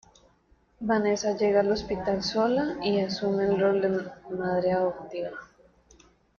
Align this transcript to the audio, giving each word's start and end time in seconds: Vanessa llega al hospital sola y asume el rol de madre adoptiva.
Vanessa 0.79 1.37
llega 1.37 1.59
al 1.59 1.71
hospital 1.71 2.23
sola 2.23 2.75
y 2.81 3.01
asume 3.01 3.43
el 3.45 3.59
rol 3.59 3.81
de 3.83 4.09
madre 4.35 4.71
adoptiva. 4.71 5.29